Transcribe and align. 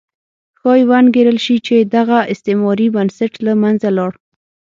ښایي 0.59 0.83
وانګېرل 0.89 1.37
شي 1.45 1.57
چې 1.67 1.77
دغه 1.95 2.17
استعماري 2.33 2.87
بنسټ 2.95 3.33
له 3.45 3.53
منځه 3.61 3.87
لاړ. 3.97 4.11